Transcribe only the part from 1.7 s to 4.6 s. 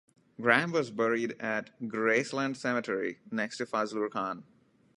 Graceland Cemetery next to Fazlur Khan.